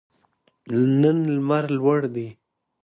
نن 1.01 1.17
لمر 1.35 1.63
لوړ 1.77 2.01
دی 2.15 2.27